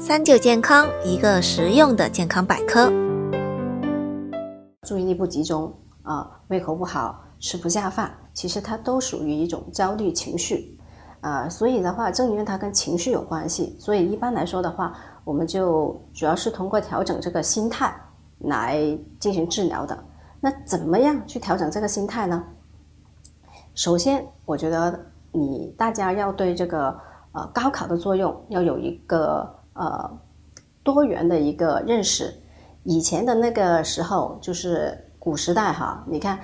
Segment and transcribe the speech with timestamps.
[0.00, 2.90] 三九健康，一个实用的健康百科。
[4.80, 5.70] 注意力不集中
[6.02, 10.78] 啊，胃口不好，吃不下饭，其实它都属于一种焦虑情绪
[11.20, 11.46] 啊。
[11.50, 17.94] 所以的话，正因为它跟情绪有关系，所以一般来说的话，我们就主要是通过调整这个心态
[18.38, 20.02] 来进行治疗的。
[20.40, 22.42] 那怎么样去调整这个心态呢？
[23.74, 24.98] 首先，我觉得
[25.30, 26.98] 你大家要对这个
[27.32, 30.18] 呃高考的作用要有一个呃
[30.82, 32.34] 多元的一个认识。
[32.82, 36.38] 以前的那个时候，就是古时代哈，你看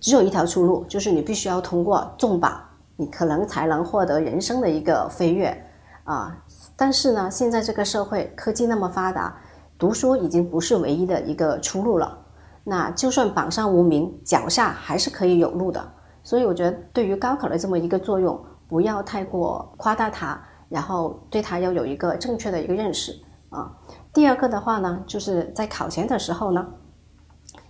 [0.00, 2.60] 只有一条出路，就是你必须要通过重榜，
[2.96, 5.64] 你可能才能获得人生的一个飞跃
[6.04, 6.36] 啊。
[6.76, 9.36] 但是呢，现在这个社会科技那么发达，
[9.78, 12.18] 读书已经不是唯一的一个出路了。
[12.64, 15.92] 那就算榜上无名，脚下还是可以有路的。
[16.22, 20.40] 所以我觉得，对于高考的这么一个作用，不要太过夸大它，
[20.70, 23.14] 然后对它要有一个正确的一个认识
[23.50, 23.70] 啊。
[24.14, 26.66] 第二个的话呢，就是在考前的时候呢，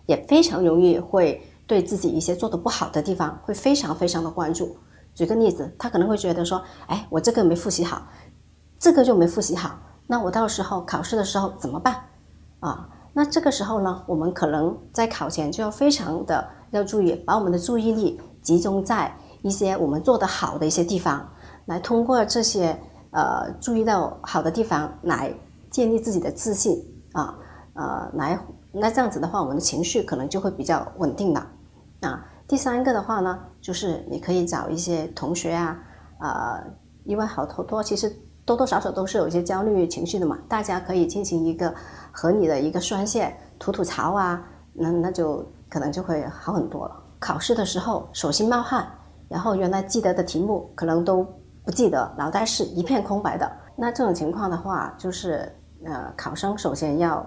[0.06, 4.76] 也非常容易会对自己一些做的不好的地方，会非常非常的关注。
[5.14, 8.06] 举个例子，他可能会觉得说，哎，我这个没复习好，
[8.78, 12.04] 这个就没复习好，那我到时候考试的时候怎么办
[12.60, 12.88] 啊？
[13.12, 19.12] 那这个时候呢，我们可能在考前就要非常的要注意，把我们的注意力集中在
[19.42, 21.28] 一些我们做的好的一些地方，
[21.66, 25.34] 来通过这些呃注意到好的地方来
[25.70, 27.38] 建立自己的自信啊，
[27.74, 28.38] 呃，来
[28.72, 31.46] 那这样子的话，我们的情绪可能就会比较稳定了
[32.00, 32.26] 啊。
[32.46, 35.78] 第三个的话呢，就是你可以找一些同学啊，
[36.20, 36.62] 呃，
[37.04, 38.10] 因为好多多其实
[38.44, 41.74] 多多少少都是有一些焦虑情绪的嘛，大家可以进行一个。
[42.12, 47.04] 和你的一个宣泄、吐吐槽啊，那那就可能就会好很多了。
[47.20, 48.84] 考试的时候手心冒汗，
[49.28, 51.24] 然后原来记得的题目可能都
[51.70, 53.48] 不记得，脑袋是一片空白的。
[53.76, 55.48] 那这种情况的话，就是
[55.84, 57.24] 呃，考生首先要，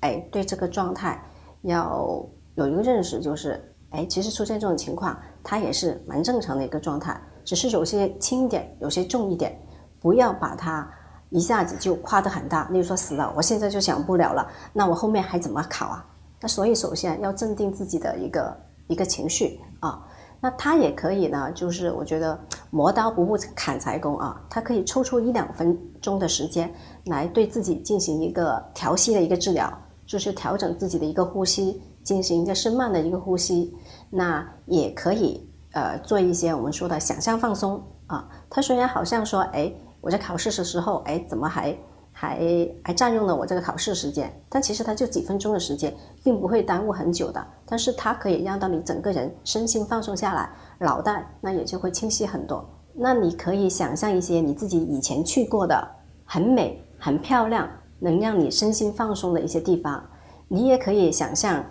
[0.00, 1.18] 哎，对这个状态
[1.62, 2.22] 要
[2.56, 9.58] 有一个认识，就是哎，其实出现这种情况，它也是蛮正常的一个状态，只是有些轻一点，有些重一点，
[9.98, 10.86] 不要把它。
[11.30, 16.06] 一下子就夸得很大，例如说死了，我现在就想不了了，那我后面还怎么考啊？
[16.42, 20.06] 那所以首先要镇定自己的一个一个情绪啊。
[20.40, 22.38] 那他也可以呢，就是我觉得
[22.70, 26.72] 磨刀不误砍柴工啊，他可以抽出一两分钟的时间
[27.06, 29.72] 来对自己进行一个调息的一个治疗，
[30.06, 33.74] 就是调整自己的一个呼吸，进行一个深慢的一个呼吸。
[34.10, 38.28] 那也可以呃做一些我们说的想象放松啊。
[38.48, 39.72] 他虽然好像说哎。
[40.00, 41.76] 我在考试的时候，哎，怎么还
[42.20, 44.28] 还还占用了我这个考试时间？
[44.48, 47.46] 但其实它就几分钟的时间，并不会耽误很久的。
[47.64, 52.68] 但是它可以让到你整个人身心放松下来，脑袋那也就会清晰很多。
[52.92, 55.88] 那你可以想象一些你自己以前去过的
[56.24, 57.70] 很美、很漂亮，
[58.00, 60.04] 能让你身心放松的一些地方。
[60.48, 61.64] 你也可以想象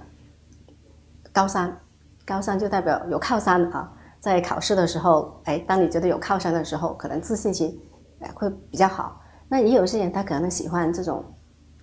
[1.34, 1.78] 高山，
[2.25, 3.91] 高山就代表有靠山啊。
[4.22, 7.78] 在考试的时候，哎，当你觉得有靠山的时候，可能自信心。
[8.34, 9.22] 会比较好。
[9.50, 11.24] 那也有些人他可能喜欢这种，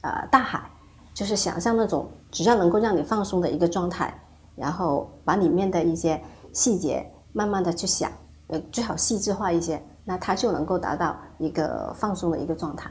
[0.03, 0.71] 呃，大海，
[1.15, 4.13] 就是想象那种只要能够让你放松的一个状态，
[4.55, 6.21] 然后把里面的一些
[6.53, 8.11] 细节慢慢的去想，
[8.49, 12.91] 呃，最好细致化一些，那他就能够达到一个放松的一个状态。